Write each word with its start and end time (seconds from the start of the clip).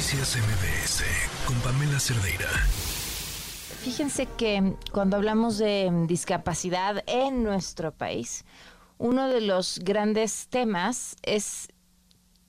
Noticias 0.00 0.34
MBS 0.34 1.04
con 1.44 1.60
Pamela 1.60 2.00
Cerdeira. 2.00 2.48
Fíjense 3.82 4.24
que 4.24 4.74
cuando 4.92 5.18
hablamos 5.18 5.58
de 5.58 5.90
discapacidad 6.06 7.04
en 7.06 7.44
nuestro 7.44 7.92
país, 7.92 8.46
uno 8.96 9.28
de 9.28 9.42
los 9.42 9.78
grandes 9.80 10.48
temas 10.48 11.16
es 11.22 11.68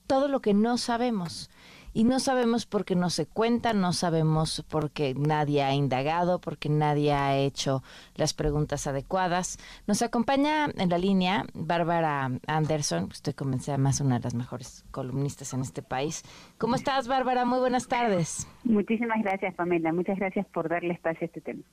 todo 0.07 0.29
lo 0.29 0.39
que 0.39 0.53
no 0.53 0.77
sabemos. 0.77 1.49
Y 1.93 2.05
no 2.05 2.19
sabemos 2.19 2.65
porque 2.65 2.95
no 2.95 3.09
se 3.09 3.25
cuenta, 3.25 3.73
no 3.73 3.91
sabemos 3.91 4.65
porque 4.69 5.13
nadie 5.17 5.63
ha 5.63 5.73
indagado, 5.73 6.39
porque 6.39 6.69
nadie 6.69 7.13
ha 7.13 7.37
hecho 7.37 7.83
las 8.15 8.33
preguntas 8.33 8.87
adecuadas. 8.87 9.57
Nos 9.87 10.01
acompaña 10.01 10.69
en 10.77 10.89
la 10.89 10.97
línea 10.97 11.45
Bárbara 11.53 12.31
Anderson, 12.47 13.09
estoy 13.11 13.33
convencida 13.33 13.77
más 13.77 13.99
una 13.99 14.19
de 14.19 14.23
las 14.23 14.33
mejores 14.33 14.85
columnistas 14.91 15.53
en 15.53 15.61
este 15.61 15.81
país. 15.81 16.23
¿Cómo 16.57 16.75
estás, 16.75 17.07
Bárbara? 17.07 17.43
Muy 17.45 17.59
buenas 17.59 17.87
tardes. 17.87 18.47
Muchísimas 18.63 19.21
gracias, 19.21 19.53
Pamela. 19.55 19.91
Muchas 19.91 20.17
gracias 20.17 20.45
por 20.47 20.69
darle 20.69 20.93
espacio 20.93 21.23
a 21.23 21.25
este 21.25 21.41
tema. 21.41 21.63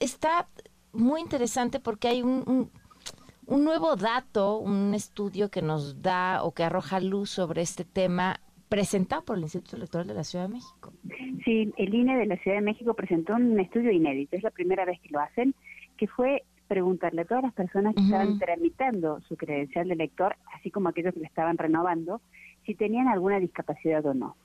Está 0.00 0.48
muy 0.92 1.20
interesante 1.20 1.80
porque 1.80 2.08
hay 2.08 2.22
un 2.22 2.44
un 2.46 2.70
nuevo 3.46 3.96
dato, 3.96 4.58
un 4.58 4.94
estudio 4.94 5.50
que 5.50 5.62
nos 5.62 6.02
da 6.02 6.42
o 6.42 6.52
que 6.52 6.64
arroja 6.64 7.00
luz 7.00 7.30
sobre 7.30 7.62
este 7.62 7.84
tema 7.84 8.40
presentado 8.68 9.22
por 9.24 9.36
el 9.36 9.42
Instituto 9.42 9.76
Electoral 9.76 10.06
de 10.06 10.14
la 10.14 10.24
Ciudad 10.24 10.46
de 10.46 10.54
México. 10.54 10.92
Sí, 11.44 11.72
el 11.76 11.94
INE 11.94 12.16
de 12.16 12.26
la 12.26 12.36
Ciudad 12.38 12.56
de 12.56 12.62
México 12.62 12.94
presentó 12.94 13.34
un 13.34 13.58
estudio 13.60 13.90
inédito, 13.90 14.36
es 14.36 14.42
la 14.42 14.50
primera 14.50 14.84
vez 14.84 14.98
que 15.00 15.10
lo 15.10 15.20
hacen, 15.20 15.54
que 15.98 16.06
fue 16.06 16.44
preguntarle 16.68 17.20
a 17.20 17.24
todas 17.26 17.42
las 17.42 17.52
personas 17.52 17.94
que 17.94 18.00
estaban 18.00 18.38
tramitando 18.38 19.20
su 19.28 19.36
credencial 19.36 19.88
de 19.88 19.94
elector, 19.94 20.36
así 20.54 20.70
como 20.70 20.88
aquellos 20.88 21.12
que 21.12 21.20
la 21.20 21.26
estaban 21.26 21.58
renovando, 21.58 22.22
si 22.64 22.74
tenían 22.74 23.08
alguna 23.08 23.40
discapacidad 23.40 24.06
o 24.06 24.14
no. 24.14 24.36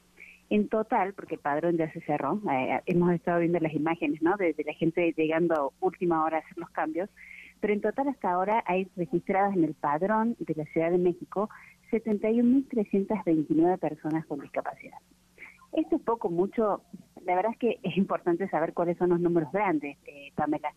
En 0.50 0.68
total, 0.68 1.14
porque 1.14 1.36
el 1.36 1.42
padrón 1.42 1.78
ya 1.78 1.90
se 1.94 2.02
cerró, 2.02 2.42
eh, 2.52 2.82
hemos 2.86 3.14
estado 3.14 3.40
viendo 3.40 3.60
las 3.60 3.74
imágenes, 3.74 4.22
¿no? 4.22 4.36
De, 4.36 4.52
de, 4.52 4.64
la 4.66 4.74
gente 4.74 5.14
llegando 5.16 5.56
a 5.56 5.86
última 5.86 6.24
hora 6.26 6.38
a 6.38 6.40
hacer 6.42 6.58
los 6.58 6.70
cambios, 6.72 7.10
pero 7.60 7.74
en 7.74 7.82
total 7.82 8.10
hasta 8.10 8.32
ahora 8.32 8.64
hay 8.66 8.88
registradas 8.96 9.56
en 9.56 9.64
el 9.64 9.74
padrón 9.74 10.36
de 10.40 10.54
la 10.56 10.66
Ciudad 10.66 10.92
de 10.92 10.98
México 10.98 11.50
71.329 11.92 13.80
personas 13.80 14.26
con 14.26 14.40
discapacidad. 14.40 14.98
Esto 15.74 15.98
es 15.98 16.02
poco, 16.02 16.30
mucho. 16.30 16.82
La 17.26 17.36
verdad 17.36 17.52
es 17.54 17.60
que 17.60 17.80
es 17.84 17.98
importante 17.98 18.48
saber 18.50 18.74
cuáles 18.74 18.98
son 18.98 19.10
los 19.10 19.20
números 19.20 19.52
grandes, 19.52 19.98
eh, 20.06 20.32
Pamela. 20.36 20.74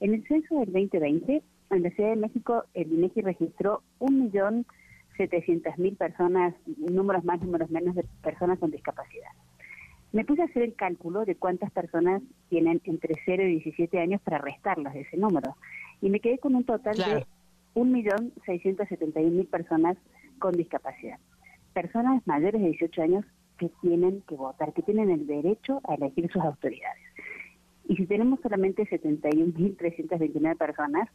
En 0.00 0.14
el 0.14 0.26
censo 0.26 0.58
del 0.58 0.72
2020, 0.72 1.42
en 1.70 1.82
la 1.82 1.90
Ciudad 1.90 2.10
de 2.10 2.16
México, 2.16 2.64
el 2.74 2.92
INEGI 2.92 3.22
registró 3.22 3.82
1.700.000 4.00 5.96
personas, 5.96 6.54
números 6.76 7.24
más, 7.24 7.40
números 7.40 7.70
menos, 7.70 7.94
de 7.94 8.04
personas 8.22 8.58
con 8.58 8.70
discapacidad. 8.70 9.30
Me 10.12 10.24
puse 10.24 10.42
a 10.42 10.46
hacer 10.46 10.64
el 10.64 10.74
cálculo 10.74 11.24
de 11.24 11.36
cuántas 11.36 11.70
personas 11.70 12.20
tienen 12.50 12.82
entre 12.84 13.14
0 13.24 13.44
y 13.44 13.60
17 13.60 13.98
años 13.98 14.20
para 14.20 14.38
restarlas 14.38 14.92
de 14.92 15.02
ese 15.02 15.16
número 15.16 15.56
y 16.02 16.10
me 16.10 16.20
quedé 16.20 16.38
con 16.38 16.54
un 16.54 16.64
total 16.64 16.96
de 16.96 17.24
1.671.000 17.74 19.48
personas 19.48 19.96
con 20.38 20.52
discapacidad. 20.52 21.18
Personas 21.72 22.26
mayores 22.26 22.60
de 22.60 22.68
18 22.68 23.02
años 23.02 23.24
que 23.56 23.70
tienen 23.80 24.22
que 24.28 24.34
votar, 24.34 24.74
que 24.74 24.82
tienen 24.82 25.10
el 25.10 25.26
derecho 25.26 25.80
a 25.84 25.94
elegir 25.94 26.30
sus 26.30 26.42
autoridades. 26.42 27.00
Y 27.88 27.96
si 27.96 28.06
tenemos 28.06 28.40
solamente 28.40 28.84
71.329 28.84 30.56
personas, 30.58 31.08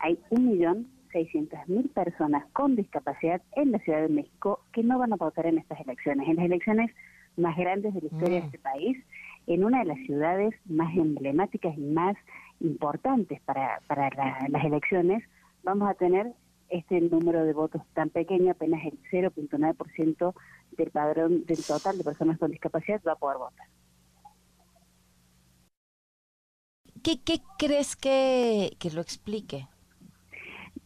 hay 0.00 0.18
1.600.000 0.30 1.90
personas 1.90 2.44
con 2.52 2.74
discapacidad 2.74 3.40
en 3.54 3.70
la 3.72 3.78
Ciudad 3.78 4.02
de 4.02 4.08
México 4.08 4.60
que 4.72 4.82
no 4.82 4.98
van 4.98 5.12
a 5.12 5.16
votar 5.16 5.46
en 5.46 5.58
estas 5.58 5.80
elecciones, 5.80 6.28
en 6.28 6.36
las 6.36 6.46
elecciones 6.46 6.90
más 7.36 7.56
grandes 7.56 7.94
de 7.94 8.00
la 8.00 8.06
historia 8.06 8.36
de 8.36 8.42
mm. 8.42 8.46
este 8.46 8.58
país, 8.58 8.98
en 9.46 9.64
una 9.64 9.78
de 9.80 9.84
las 9.84 9.98
ciudades 9.98 10.54
más 10.64 10.94
emblemáticas 10.96 11.76
y 11.78 11.82
más 11.82 12.16
importantes 12.60 13.40
para, 13.42 13.80
para 13.86 14.10
las 14.48 14.64
elecciones, 14.64 15.22
vamos 15.62 15.88
a 15.88 15.94
tener 15.94 16.32
este 16.68 17.00
número 17.00 17.44
de 17.44 17.52
votos 17.52 17.82
tan 17.94 18.10
pequeño, 18.10 18.52
apenas 18.52 18.84
el 18.84 18.98
0.9% 19.10 20.34
del 20.76 20.90
padrón 20.90 21.44
del 21.44 21.64
total 21.64 21.98
de 21.98 22.04
personas 22.04 22.38
con 22.38 22.50
discapacidad 22.50 23.00
va 23.06 23.12
a 23.12 23.16
poder 23.16 23.38
votar. 23.38 23.66
¿Qué, 27.02 27.22
qué 27.24 27.38
crees 27.58 27.94
que, 27.94 28.76
que 28.80 28.90
lo 28.90 29.00
explique? 29.00 29.68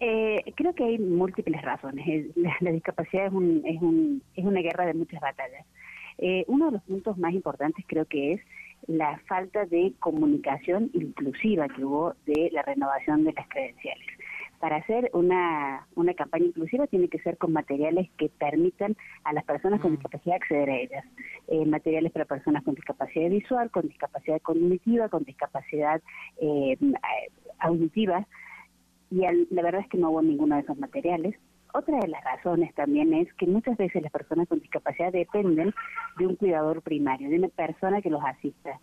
Eh, 0.01 0.53
creo 0.57 0.75
que 0.75 0.85
hay 0.85 0.99
múltiples 0.99 1.61
razones. 1.63 2.27
La, 2.61 2.73
discapacidad 2.73 3.27
es, 3.27 3.33
un, 3.33 3.63
es, 3.65 3.81
un, 3.81 4.23
es 4.35 4.45
una 4.45 4.61
guerra 4.61 4.87
de 4.87 4.95
muchas 4.95 5.21
batallas. 5.21 5.67
Eh, 6.19 6.45
uno 6.49 6.67
de 6.67 6.73
los 6.73 6.83
puntos 6.83 7.17
más 7.17 7.33
importantes 7.33 7.85
creo 7.87 8.05
que 8.05 8.35
es 8.35 8.41
la 8.87 9.19
falta 9.27 9.67
de 9.67 9.95
comunicación 9.99 10.91
inclusiva 10.95 11.69
que 11.69 11.85
hubo 11.85 12.15
de 12.27 12.51
la 12.53 12.63
renovación 12.63 13.25
de 13.25 13.33
las 13.33 13.49
credenciales. 13.49 14.07
Para 14.59 14.77
hacer 14.77 15.11
una, 15.15 15.87
una 15.95 16.13
campaña 16.13 16.45
inclusiva 16.45 16.87
tiene 16.87 17.09
que 17.09 17.19
ser 17.21 17.39
con 17.39 17.53
materiales 17.53 18.11
que 18.19 18.29
permitan 18.29 18.95
a 19.25 19.33
las 19.33 19.45
personas 19.45 19.81
con 19.81 19.93
mm. 19.93 19.95
discapacidad 19.95 20.37
acceder 20.37 20.69
a 20.69 20.77
ellas. 20.77 21.05
Eh, 21.49 21.65
materiales 21.65 22.13
para 22.13 22.27
personas 22.27 22.63
con 22.63 22.75
discapacidad 22.75 23.31
visual, 23.31 23.71
con 23.71 23.89
discapacidad 23.89 24.41
cognitiva, 24.43 25.09
con 25.09 25.25
discapacidad 25.25 26.03
eh, 26.43 26.77
auditiva. 27.59 28.27
Y 29.11 29.23
la 29.51 29.63
verdad 29.63 29.81
es 29.81 29.89
que 29.89 29.99
no 29.99 30.11
hubo 30.11 30.23
ninguno 30.23 30.57
de 30.57 30.61
esos 30.63 30.79
materiales. 30.79 31.37
Otra 31.73 31.99
de 31.99 32.09
las 32.09 32.25
razones 32.25 32.75
también 32.75 33.15
es 33.15 33.33
que 33.35 33.47
muchas 33.47 33.77
veces 33.77 34.03
las 34.03 34.13
personas 34.13 34.49
con 34.49 34.59
discapacidad 34.59 35.13
dependen 35.13 35.73
de 36.19 36.27
un 36.27 36.37
cuidador 36.37 36.83
primario, 36.83 37.31
de 37.31 37.39
una 37.39 37.49
persona 37.49 38.03
que 38.03 38.11
los 38.11 38.23
asista. 38.25 38.81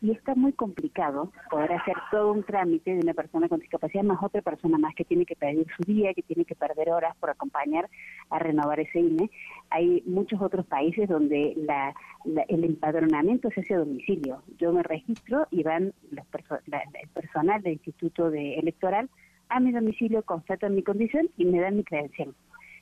Y 0.00 0.12
está 0.12 0.36
muy 0.36 0.52
complicado 0.52 1.32
poder 1.50 1.72
hacer 1.72 1.96
todo 2.12 2.32
un 2.32 2.44
trámite 2.44 2.94
de 2.94 3.00
una 3.00 3.14
persona 3.14 3.48
con 3.48 3.58
discapacidad 3.58 4.04
más 4.04 4.22
otra 4.22 4.42
persona 4.42 4.78
más 4.78 4.94
que 4.94 5.04
tiene 5.04 5.26
que 5.26 5.34
pedir 5.34 5.66
su 5.76 5.82
día, 5.82 6.14
que 6.14 6.22
tiene 6.22 6.44
que 6.44 6.54
perder 6.54 6.90
horas 6.90 7.16
por 7.16 7.30
acompañar 7.30 7.88
a 8.30 8.38
renovar 8.38 8.78
ese 8.78 9.00
INE. 9.00 9.28
Hay 9.70 10.04
muchos 10.06 10.40
otros 10.40 10.66
países 10.66 11.08
donde 11.08 11.54
la, 11.56 11.94
el 12.46 12.62
empadronamiento 12.62 13.50
se 13.50 13.62
hace 13.62 13.74
a 13.74 13.78
domicilio. 13.78 14.42
Yo 14.58 14.72
me 14.72 14.84
registro 14.84 15.48
y 15.50 15.64
van 15.64 15.92
los 16.12 16.26
el 16.32 17.08
personal 17.08 17.60
del 17.62 17.72
Instituto 17.72 18.30
de 18.30 18.54
Electoral 18.54 19.10
a 19.48 19.60
mi 19.60 19.72
domicilio, 19.72 20.22
constatan 20.22 20.74
mi 20.74 20.82
condición 20.82 21.28
y 21.36 21.44
me 21.44 21.60
dan 21.60 21.76
mi 21.76 21.84
credencial. 21.84 22.34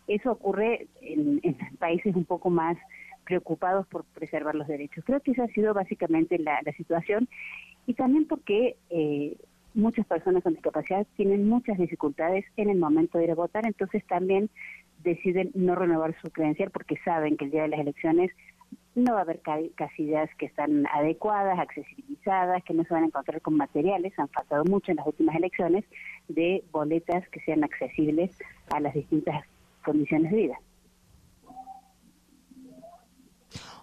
Eso 0.07 0.33
ocurre 0.33 0.87
en, 1.01 1.41
países 1.79 2.15
un 2.15 2.25
poco 2.25 2.51
más 2.51 2.77
preocupados 3.25 3.87
por 3.89 4.05
preservar 4.05 4.55
los 4.55 4.69
derechos. 4.69 5.05
Creo 5.05 5.21
que 5.21 5.33
esa 5.33 5.45
ha 5.45 5.49
sido 5.49 5.75
básicamente 5.75 6.39
la, 6.39 6.61
situación 6.77 7.29
y 7.87 7.95
también 7.95 8.27
porque 8.27 8.77
eh, 8.91 9.37
muchas 9.75 10.07
personas 10.07 10.43
con 10.43 10.55
discapacidad 10.55 11.07
tienen 11.17 11.49
muchas 11.49 11.79
dificultades 11.79 12.45
en 12.57 12.71
el 12.71 12.79
momento 12.79 13.19
de 13.19 13.25
ir 13.25 13.31
a 13.33 13.35
votar, 13.35 13.67
entonces 13.67 14.05
también 14.07 14.49
deciden 15.03 15.51
no 15.55 15.75
renovar 15.75 16.15
su 16.21 16.31
credencial 16.31 16.71
porque 16.71 16.97
saben 17.05 17.37
que 17.37 17.45
el 17.45 17.51
día 17.51 17.63
de 17.63 17.69
las 17.69 17.81
elecciones 17.81 18.31
no 18.97 19.13
va 19.13 19.19
a 19.19 19.23
haber 19.23 19.41
casillas 19.75 20.31
que 20.39 20.47
están 20.47 20.87
adecuadas, 20.87 21.59
accesibilizadas, 21.59 22.65
que 22.65 22.73
no 22.73 22.83
se 22.85 22.95
van 22.95 23.03
a 23.05 23.07
encontrar 23.07 23.43
con 23.43 23.55
materiales, 23.55 24.19
han 24.19 24.29
faltado 24.29 24.65
mucho 24.65 24.91
en 24.91 24.97
las 24.97 25.07
últimas 25.07 25.37
elecciones, 25.37 25.85
de 26.29 26.65
boletas 26.73 27.29
que 27.29 27.41
sean 27.41 27.63
accesibles 27.63 28.31
a 28.71 28.81
las 28.81 28.95
distintas 28.95 29.45
condiciones 29.85 30.33
de 30.33 30.37
vida. 30.37 30.59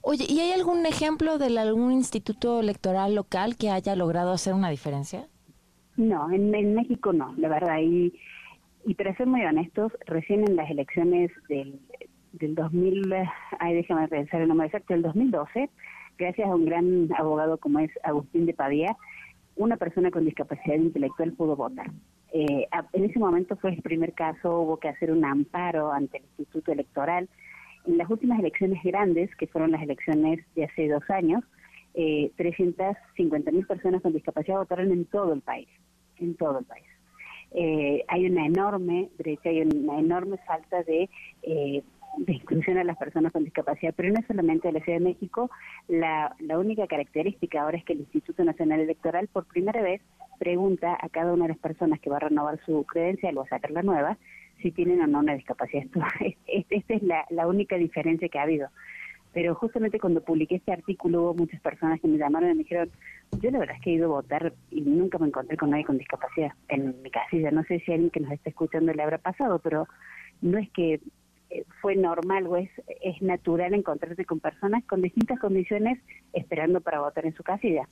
Oye, 0.02 0.26
¿y 0.28 0.40
hay 0.40 0.52
algún 0.52 0.86
ejemplo 0.88 1.38
de 1.38 1.58
algún 1.60 1.92
instituto 1.94 2.60
electoral 2.60 3.14
local 3.14 3.56
que 3.56 3.70
haya 3.70 3.96
logrado 3.96 4.34
hacer 4.34 4.54
una 4.54 4.70
diferencia? 4.70 5.28
No, 5.96 6.30
en, 6.32 6.74
México 6.74 7.14
no, 7.14 7.34
la 7.38 7.50
verdad. 7.50 7.78
Y, 7.82 8.14
y 8.84 8.96
para 8.96 9.16
ser 9.16 9.28
muy 9.28 9.46
honestos, 9.46 9.92
recién 10.08 10.42
en 10.42 10.56
las 10.56 10.70
elecciones 10.72 11.32
del 11.48 11.80
del 12.34 12.56
2000, 12.56 13.14
ay, 13.60 13.76
déjame 13.76 14.08
pensar 14.08 14.42
el 14.42 14.48
nombre 14.48 14.68
exacto, 14.68 14.94
del 14.94 15.04
2012, 15.04 15.70
gracias 16.18 16.50
a 16.50 16.56
un 16.56 16.66
gran 16.66 17.10
abogado 17.18 17.58
como 17.58 17.80
es 17.80 17.92
Agustín 18.04 18.46
de 18.46 18.54
Pavía, 18.54 18.96
una 19.56 19.78
persona 19.78 20.12
con 20.12 20.26
discapacidad 20.26 20.76
intelectual 20.76 21.34
pudo 21.34 21.56
votar. 21.56 21.90
Eh, 22.34 22.68
en 22.94 23.06
ese 23.06 23.20
momento 23.20 23.56
fue 23.58 23.72
el 23.72 23.82
primer 23.82 24.14
caso, 24.14 24.62
hubo 24.62 24.78
que 24.78 24.90
hacer 24.90 25.12
un 25.12 25.24
amparo 25.24 25.92
ante 25.92 26.18
el 26.18 26.24
Instituto 26.24 26.72
Electoral. 26.72 27.30
En 27.86 27.98
las 27.98 28.10
últimas 28.10 28.40
elecciones 28.40 28.82
grandes, 28.84 29.36
que 29.36 29.46
fueron 29.46 29.72
las 29.72 29.84
elecciones 29.84 30.40
de 30.56 30.66
hace 30.66 30.88
dos 30.88 31.08
años, 31.12 31.44
eh, 31.94 32.32
350 32.38 33.52
mil 33.52 33.68
personas 33.68 34.02
con 34.02 34.14
discapacidad 34.14 34.58
votaron 34.58 34.92
en 34.92 35.06
todo 35.06 35.34
el 35.34 35.42
país, 35.42 35.68
en 36.18 36.36
todo 36.36 36.60
el 36.60 36.66
país. 36.66 36.86
Eh, 37.56 38.04
hay 38.08 38.26
una 38.26 38.48
enorme 38.48 39.10
brecha, 39.18 39.50
hay 39.50 39.62
una 39.62 40.00
enorme 40.00 40.38
falta 40.48 40.82
de 40.84 41.08
eh, 41.44 41.84
de 42.18 42.34
inclusión 42.34 42.78
a 42.78 42.84
las 42.84 42.98
personas 42.98 43.32
con 43.32 43.44
discapacidad, 43.44 43.94
pero 43.96 44.12
no 44.12 44.20
es 44.20 44.28
solamente 44.28 44.68
de 44.68 44.74
la 44.74 44.84
Ciudad 44.84 45.00
de 45.00 45.06
México, 45.06 45.50
la, 45.88 46.36
la 46.40 46.60
única 46.60 46.88
característica 46.88 47.62
ahora 47.62 47.78
es 47.78 47.84
que 47.84 47.94
el 47.94 48.00
Instituto 48.00 48.44
Nacional 48.44 48.80
Electoral 48.80 49.28
por 49.28 49.46
primera 49.46 49.82
vez 49.82 50.02
pregunta 50.40 50.98
a 51.00 51.10
cada 51.10 51.34
una 51.34 51.44
de 51.46 51.50
las 51.50 51.58
personas 51.58 52.00
que 52.00 52.10
va 52.10 52.18
a 52.18 52.22
renovar 52.22 52.60
su 52.66 52.84
credencial 52.86 53.38
o 53.38 53.42
a 53.42 53.48
sacar 53.48 53.72
la 53.72 53.82
nueva 53.82 54.18
si 54.62 54.72
tienen 54.72 55.02
o 55.02 55.08
no 55.08 55.20
una 55.20 55.36
discapacidad. 55.36 55.86
Esta 56.48 56.94
es 56.94 57.04
la, 57.04 57.26
la 57.30 57.48
única 57.48 57.76
diferencia 57.78 58.30
que 58.30 58.40
ha 58.40 58.44
habido. 58.44 58.70
Pero 59.34 59.56
justamente 59.56 60.00
cuando 60.00 60.22
publiqué 60.22 60.56
este 60.56 60.72
artículo 60.72 61.24
hubo 61.24 61.34
muchas 61.34 61.60
personas 61.60 62.00
que 62.00 62.08
me 62.08 62.18
llamaron 62.18 62.52
y 62.52 62.54
me 62.54 62.60
dijeron, 62.60 62.92
yo 63.42 63.50
la 63.50 63.60
verdad 63.60 63.76
es 63.76 63.82
que 63.82 63.90
he 63.90 63.94
ido 63.96 64.06
a 64.06 64.22
votar 64.22 64.54
y 64.70 64.82
nunca 64.82 65.18
me 65.18 65.28
encontré 65.28 65.58
con 65.58 65.72
nadie 65.72 65.86
con 65.86 65.98
discapacidad 65.98 66.52
en 66.68 67.02
mi 67.02 67.10
casilla. 67.10 67.50
No 67.50 67.64
sé 67.64 67.80
si 67.80 67.92
alguien 67.92 68.12
que 68.12 68.20
nos 68.20 68.32
está 68.32 68.52
escuchando 68.52 68.94
le 68.94 69.02
habrá 69.02 69.18
pasado, 69.18 69.58
pero 69.58 69.88
no 70.42 70.60
es 70.60 70.70
que 70.70 71.00
fue 71.82 71.96
normal 71.96 72.48
o 72.48 72.58
es, 72.58 72.70
es 73.02 73.22
natural 73.22 73.74
encontrarse 73.74 74.26
con 74.26 74.40
personas 74.40 74.84
con 74.86 75.02
distintas 75.02 75.40
condiciones 75.40 76.00
esperando 76.34 76.82
para 76.82 77.02
votar 77.02 77.26
en 77.26 77.36
su 77.36 77.44
casilla. 77.44 77.88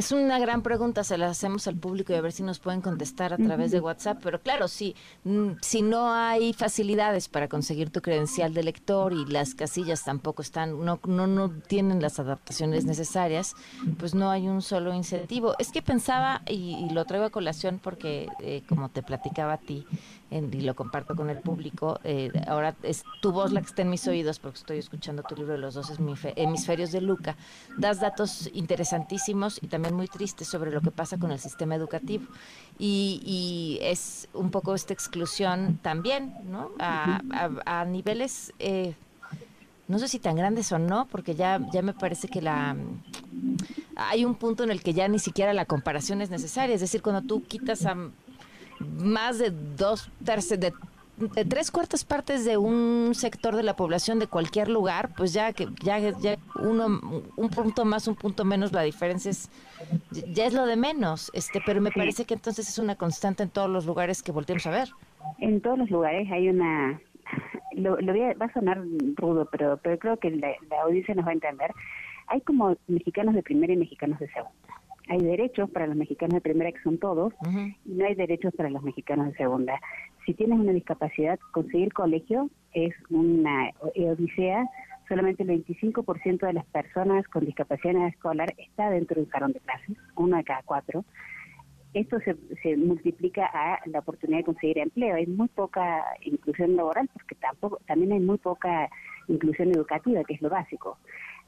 Es 0.00 0.12
una 0.12 0.38
gran 0.38 0.62
pregunta, 0.62 1.04
se 1.04 1.18
la 1.18 1.28
hacemos 1.28 1.66
al 1.66 1.76
público 1.76 2.14
y 2.14 2.16
a 2.16 2.22
ver 2.22 2.32
si 2.32 2.42
nos 2.42 2.58
pueden 2.58 2.80
contestar 2.80 3.34
a 3.34 3.36
través 3.36 3.70
de 3.70 3.80
WhatsApp, 3.80 4.18
pero 4.22 4.40
claro, 4.40 4.66
si, 4.66 4.96
mm, 5.24 5.58
si 5.60 5.82
no 5.82 6.10
hay 6.14 6.54
facilidades 6.54 7.28
para 7.28 7.48
conseguir 7.48 7.90
tu 7.90 8.00
credencial 8.00 8.54
de 8.54 8.62
lector 8.62 9.12
y 9.12 9.26
las 9.26 9.54
casillas 9.54 10.02
tampoco 10.02 10.40
están, 10.40 10.86
no, 10.86 11.00
no, 11.06 11.26
no 11.26 11.50
tienen 11.50 12.00
las 12.00 12.18
adaptaciones 12.18 12.86
necesarias, 12.86 13.54
pues 13.98 14.14
no 14.14 14.30
hay 14.30 14.48
un 14.48 14.62
solo 14.62 14.94
incentivo. 14.94 15.54
Es 15.58 15.70
que 15.70 15.82
pensaba, 15.82 16.40
y, 16.48 16.88
lo 16.94 17.04
traigo 17.04 17.26
a 17.26 17.30
colación 17.30 17.78
porque, 17.78 18.26
eh, 18.40 18.62
como 18.70 18.88
te 18.88 19.02
platicaba 19.02 19.52
a 19.52 19.58
ti, 19.58 19.86
y 20.30 20.60
lo 20.60 20.76
comparto 20.76 21.16
con 21.16 21.28
el 21.28 21.38
público, 21.38 21.98
eh, 22.04 22.30
ahora 22.46 22.76
es 22.82 23.04
tu 23.20 23.32
voz 23.32 23.52
la 23.52 23.60
que 23.60 23.66
está 23.66 23.82
en 23.82 23.90
mis 23.90 24.06
oídos 24.06 24.38
porque 24.38 24.58
estoy 24.58 24.78
escuchando 24.78 25.22
tu 25.22 25.34
libro 25.34 25.52
de 25.52 25.58
los 25.58 25.74
dos 25.74 25.90
hemisferios 26.36 26.92
de 26.92 27.00
Luca, 27.00 27.36
das 27.76 28.00
datos 28.00 28.48
interesantísimos 28.52 29.58
y 29.62 29.66
también 29.66 29.94
muy 29.94 30.06
tristes 30.06 30.46
sobre 30.46 30.70
lo 30.70 30.80
que 30.80 30.90
pasa 30.92 31.18
con 31.18 31.32
el 31.32 31.40
sistema 31.40 31.74
educativo. 31.74 32.26
Y, 32.78 33.78
es 33.82 34.28
un 34.32 34.50
poco 34.50 34.74
esta 34.74 34.92
exclusión 34.92 35.78
también, 35.82 36.34
¿no? 36.44 36.70
A, 36.78 37.84
niveles... 37.86 38.52
Eh, 38.58 38.94
no 39.88 39.98
sé 39.98 40.06
si 40.06 40.20
tan 40.20 40.36
grandes 40.36 40.70
o 40.70 40.78
no, 40.78 41.06
porque 41.06 41.34
ya, 41.34 41.60
ya 41.72 41.82
me 41.82 41.92
parece 41.92 42.28
que 42.28 42.40
la 42.40 42.76
hay 43.96 44.24
un 44.24 44.34
punto 44.34 44.64
en 44.64 44.70
el 44.70 44.82
que 44.82 44.94
ya 44.94 45.08
ni 45.08 45.18
siquiera 45.18 45.52
la 45.52 45.64
comparación 45.64 46.22
es 46.22 46.30
necesaria. 46.30 46.74
Es 46.74 46.80
decir, 46.80 47.02
cuando 47.02 47.22
tú 47.22 47.42
quitas 47.42 47.84
a 47.86 47.96
más 48.80 49.38
de 49.38 49.50
dos 49.76 50.10
tercios, 50.24 50.58
de, 50.58 50.72
tres 51.48 51.70
cuartas 51.70 52.04
partes 52.04 52.44
de 52.44 52.56
un 52.56 53.14
sector 53.14 53.54
de 53.54 53.62
la 53.62 53.76
población 53.76 54.18
de 54.18 54.26
cualquier 54.26 54.68
lugar, 54.68 55.10
pues 55.16 55.32
ya 55.32 55.52
que 55.52 55.68
ya, 55.82 55.98
ya 55.98 56.36
uno 56.62 56.86
un 57.36 57.50
punto 57.50 57.84
más, 57.84 58.08
un 58.08 58.16
punto 58.16 58.44
menos, 58.44 58.72
la 58.72 58.82
diferencia 58.82 59.30
es 59.30 59.50
ya 60.32 60.46
es 60.46 60.54
lo 60.54 60.66
de 60.66 60.76
menos, 60.76 61.30
este, 61.34 61.60
pero 61.64 61.80
me 61.80 61.90
parece 61.90 62.24
que 62.24 62.34
entonces 62.34 62.68
es 62.68 62.78
una 62.78 62.96
constante 62.96 63.42
en 63.42 63.50
todos 63.50 63.68
los 63.68 63.86
lugares 63.86 64.22
que 64.22 64.32
volteamos 64.32 64.66
a 64.66 64.70
ver. 64.70 64.88
En 65.38 65.60
todos 65.60 65.78
los 65.78 65.90
lugares 65.90 66.30
hay 66.30 66.48
una 66.48 67.00
lo, 67.72 67.96
va 67.96 68.46
a 68.46 68.52
sonar 68.52 68.82
rudo, 69.16 69.48
pero 69.50 69.78
pero 69.82 69.98
creo 69.98 70.16
que 70.18 70.30
la, 70.30 70.52
la 70.70 70.82
audiencia 70.82 71.14
nos 71.14 71.26
va 71.26 71.30
a 71.30 71.34
entender. 71.34 71.72
Hay 72.28 72.40
como 72.42 72.76
mexicanos 72.86 73.34
de 73.34 73.42
primera 73.42 73.72
y 73.72 73.76
mexicanos 73.76 74.18
de 74.20 74.28
segunda 74.28 74.59
hay 75.10 75.18
derechos 75.18 75.68
para 75.70 75.88
los 75.88 75.96
mexicanos 75.96 76.34
de 76.34 76.40
primera, 76.40 76.70
que 76.70 76.80
son 76.82 76.96
todos, 76.96 77.34
y 77.84 77.90
no 77.90 78.06
hay 78.06 78.14
derechos 78.14 78.54
para 78.54 78.70
los 78.70 78.80
mexicanos 78.84 79.26
de 79.26 79.34
segunda. 79.34 79.80
Si 80.24 80.34
tienes 80.34 80.60
una 80.60 80.72
discapacidad, 80.72 81.36
conseguir 81.50 81.92
colegio 81.92 82.48
es 82.72 82.94
una 83.10 83.72
odisea. 83.82 84.68
Solamente 85.08 85.42
el 85.42 85.48
25% 85.64 86.46
de 86.46 86.52
las 86.52 86.64
personas 86.66 87.26
con 87.26 87.44
discapacidad 87.44 87.96
en 87.96 88.02
edad 88.02 88.08
escolar 88.10 88.54
está 88.56 88.88
dentro 88.90 89.16
de 89.16 89.22
un 89.22 89.30
salón 89.30 89.52
de 89.52 89.58
clases, 89.58 89.96
uno 90.14 90.36
de 90.36 90.44
cada 90.44 90.62
cuatro. 90.62 91.04
Esto 91.92 92.20
se, 92.20 92.36
se 92.62 92.76
multiplica 92.76 93.50
a 93.52 93.80
la 93.86 93.98
oportunidad 93.98 94.38
de 94.38 94.44
conseguir 94.44 94.78
empleo. 94.78 95.16
Hay 95.16 95.26
muy 95.26 95.48
poca 95.48 96.04
inclusión 96.20 96.76
laboral 96.76 97.10
porque 97.12 97.34
tampoco 97.34 97.80
también 97.88 98.12
hay 98.12 98.20
muy 98.20 98.38
poca 98.38 98.88
inclusión 99.26 99.72
educativa, 99.72 100.22
que 100.22 100.34
es 100.34 100.42
lo 100.42 100.50
básico. 100.50 100.98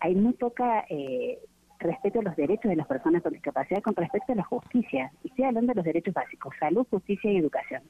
Hay 0.00 0.16
muy 0.16 0.32
poca 0.32 0.84
eh, 0.88 1.38
respeto 1.82 2.20
a 2.20 2.22
los 2.22 2.36
derechos 2.36 2.70
de 2.70 2.76
las 2.76 2.86
personas 2.86 3.22
con 3.22 3.32
discapacidad 3.32 3.82
con 3.82 3.94
respecto 3.94 4.32
a 4.32 4.36
la 4.36 4.44
justicia. 4.44 5.12
Y 5.22 5.28
estoy 5.28 5.44
hablando 5.44 5.72
de 5.72 5.76
los 5.76 5.84
derechos 5.84 6.14
básicos, 6.14 6.54
salud, 6.58 6.86
justicia 6.90 7.30
y 7.30 7.36
educación. 7.36 7.82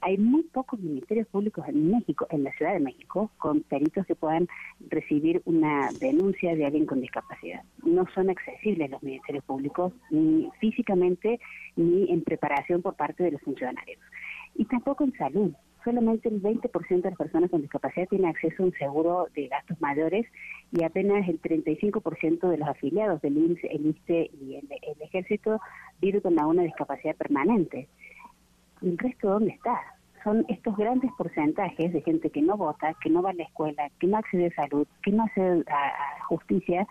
Hay 0.00 0.18
muy 0.18 0.42
pocos 0.42 0.78
ministerios 0.80 1.26
públicos 1.28 1.66
en 1.66 1.90
México, 1.90 2.26
en 2.30 2.44
la 2.44 2.52
Ciudad 2.52 2.74
de 2.74 2.80
México, 2.80 3.30
con 3.38 3.62
peritos 3.62 4.04
que 4.06 4.14
puedan 4.14 4.48
recibir 4.88 5.40
una 5.46 5.88
denuncia 5.98 6.54
de 6.54 6.66
alguien 6.66 6.84
con 6.84 7.00
discapacidad. 7.00 7.62
No 7.84 8.06
son 8.14 8.28
accesibles 8.28 8.90
los 8.90 9.02
ministerios 9.02 9.44
públicos, 9.44 9.94
ni 10.10 10.50
físicamente, 10.60 11.40
ni 11.76 12.10
en 12.12 12.22
preparación 12.22 12.82
por 12.82 12.96
parte 12.96 13.24
de 13.24 13.30
los 13.30 13.40
funcionarios. 13.40 13.98
Y 14.56 14.66
tampoco 14.66 15.04
en 15.04 15.12
salud 15.14 15.54
solamente 15.84 16.28
el 16.28 16.42
20% 16.42 17.02
de 17.02 17.10
las 17.10 17.18
personas 17.18 17.50
con 17.50 17.60
discapacidad 17.60 18.08
tiene 18.08 18.28
acceso 18.28 18.62
a 18.62 18.66
un 18.66 18.72
seguro 18.72 19.28
de 19.34 19.48
gastos 19.48 19.80
mayores 19.80 20.26
y 20.72 20.82
apenas 20.82 21.28
el 21.28 21.40
35% 21.40 22.48
de 22.48 22.58
los 22.58 22.68
afiliados 22.68 23.20
del 23.20 23.36
INSS, 23.36 23.64
el 23.64 23.86
ISTE 23.86 24.30
y 24.40 24.56
el, 24.56 24.68
Ejército 25.00 25.60
viven 26.00 26.20
con 26.20 26.38
una 26.38 26.62
discapacidad 26.62 27.14
permanente. 27.16 27.88
¿El 28.82 28.98
resto 28.98 29.28
dónde 29.28 29.52
está? 29.52 29.80
Son 30.24 30.44
estos 30.48 30.76
grandes 30.76 31.10
porcentajes 31.18 31.92
de 31.92 32.00
gente 32.00 32.30
que 32.30 32.40
no 32.40 32.56
vota, 32.56 32.94
que 33.02 33.10
no 33.10 33.22
va 33.22 33.30
a 33.30 33.34
la 33.34 33.44
escuela, 33.44 33.90
que 34.00 34.06
no 34.06 34.16
accede 34.16 34.46
a 34.46 34.62
salud, 34.62 34.86
que 35.02 35.12
no 35.12 35.24
accede 35.24 35.62
a, 35.68 36.24
justicia, 36.24 36.86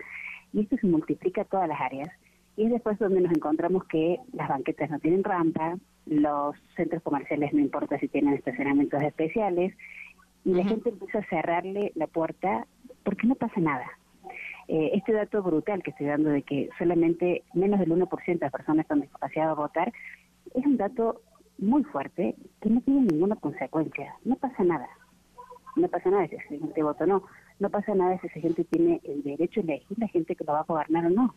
y 0.53 0.61
esto 0.61 0.77
se 0.77 0.87
multiplica 0.87 1.41
a 1.41 1.45
todas 1.45 1.67
las 1.67 1.81
áreas. 1.81 2.09
Y 2.55 2.65
es 2.65 2.71
después 2.71 2.99
donde 2.99 3.21
nos 3.21 3.31
encontramos 3.31 3.83
que 3.85 4.19
las 4.33 4.49
banquetas 4.49 4.89
no 4.89 4.99
tienen 4.99 5.23
rampa, 5.23 5.77
los 6.05 6.55
centros 6.75 7.01
comerciales 7.01 7.53
no 7.53 7.59
importa 7.59 7.97
si 7.99 8.07
tienen 8.07 8.33
estacionamientos 8.33 9.01
especiales, 9.01 9.73
y 10.45 10.53
la 10.53 10.63
gente 10.65 10.89
empieza 10.89 11.19
a 11.19 11.29
cerrarle 11.29 11.91
la 11.95 12.07
puerta 12.07 12.67
porque 13.03 13.27
no 13.27 13.35
pasa 13.35 13.59
nada. 13.59 13.85
Eh, 14.67 14.91
este 14.93 15.13
dato 15.13 15.41
brutal 15.41 15.83
que 15.83 15.91
estoy 15.91 16.07
dando 16.07 16.29
de 16.29 16.43
que 16.43 16.69
solamente 16.77 17.43
menos 17.53 17.79
del 17.79 17.91
1% 17.91 18.25
de 18.25 18.37
las 18.39 18.51
personas 18.51 18.85
con 18.87 19.01
discapacidad 19.01 19.47
va 19.47 19.51
a 19.51 19.55
votar, 19.55 19.93
es 20.53 20.65
un 20.65 20.77
dato 20.77 21.21
muy 21.57 21.83
fuerte 21.83 22.35
que 22.61 22.69
no 22.69 22.81
tiene 22.81 23.01
ninguna 23.01 23.35
consecuencia. 23.35 24.15
No 24.23 24.35
pasa 24.35 24.63
nada. 24.63 24.87
No 25.75 25.87
pasa 25.87 26.09
nada 26.09 26.27
si 26.27 26.35
esa 26.35 26.47
gente 26.47 26.83
vota 26.83 27.03
o 27.05 27.07
no. 27.07 27.23
No 27.59 27.69
pasa 27.69 27.95
nada 27.95 28.19
si 28.19 28.27
esa 28.27 28.39
gente 28.39 28.63
tiene 28.65 29.01
el 29.03 29.23
derecho 29.23 29.59
a 29.61 29.63
elegir 29.63 29.99
la 29.99 30.07
gente 30.07 30.35
que 30.35 30.43
lo 30.43 30.53
va 30.53 30.59
a 30.59 30.65
gobernar 30.65 31.05
o 31.05 31.09
no. 31.09 31.35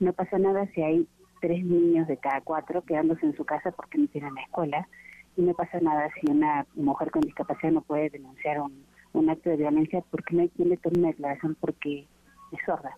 No 0.00 0.12
pasa 0.12 0.38
nada 0.38 0.66
si 0.74 0.82
hay 0.82 1.08
tres 1.40 1.64
niños 1.64 2.06
de 2.08 2.16
cada 2.16 2.40
cuatro 2.40 2.82
quedándose 2.82 3.26
en 3.26 3.36
su 3.36 3.44
casa 3.44 3.70
porque 3.72 3.98
no 3.98 4.06
tienen 4.08 4.34
la 4.34 4.42
escuela. 4.42 4.88
Y 5.36 5.42
no 5.42 5.52
pasa 5.52 5.80
nada 5.80 6.08
si 6.20 6.30
una 6.30 6.66
mujer 6.74 7.10
con 7.10 7.22
discapacidad 7.22 7.72
no 7.72 7.82
puede 7.82 8.08
denunciar 8.08 8.60
un, 8.60 8.84
un 9.12 9.30
acto 9.30 9.50
de 9.50 9.56
violencia 9.56 10.02
porque 10.10 10.34
no 10.34 10.42
hay 10.42 10.48
quien 10.50 10.70
le 10.70 10.76
tome 10.78 10.98
una 10.98 11.08
declaración 11.08 11.56
porque 11.60 12.06
es 12.52 12.58
sorda. 12.64 12.96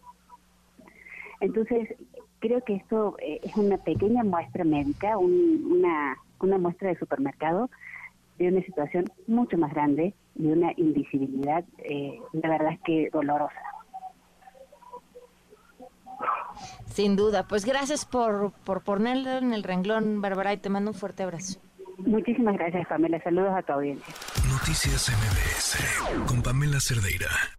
Entonces, 1.41 1.89
creo 2.41 2.63
que 2.63 2.77
esto 2.77 3.17
eh, 3.21 3.41
es 3.43 3.57
una 3.57 3.77
pequeña 3.79 4.25
muestra 4.25 4.65
médica, 4.65 5.19
una, 5.19 6.17
una 6.41 6.59
muestra 6.59 6.89
de 6.89 6.99
supermercado 6.99 7.71
de 8.39 8.49
una 8.49 8.63
situación 8.63 9.07
mucho 9.27 9.59
más 9.59 9.73
grande 9.73 10.15
y 10.37 10.47
una 10.47 10.73
invisibilidad, 10.77 11.65
eh, 11.79 12.21
la 12.33 12.49
verdad 12.51 12.73
es 12.73 12.81
que 12.81 13.11
dolorosa. 13.13 13.61
Sin 16.99 17.15
duda. 17.15 17.47
Pues 17.47 17.65
gracias 17.65 18.05
por, 18.05 18.51
por 18.65 18.83
ponerlo 18.83 19.39
en 19.39 19.53
el 19.53 19.63
renglón, 19.63 20.21
Bárbara, 20.21 20.53
y 20.53 20.57
te 20.57 20.69
mando 20.69 20.91
un 20.91 20.97
fuerte 20.97 21.23
abrazo. 21.23 21.61
Muchísimas 21.99 22.57
gracias, 22.57 22.89
Pamela. 22.89 23.23
Saludos 23.23 23.53
a 23.57 23.63
tu 23.63 23.73
audiencia. 23.73 24.13
Noticias 24.51 25.09
MBS 25.09 26.27
con 26.27 26.43
Pamela 26.43 26.81
Cerdeira. 26.81 27.58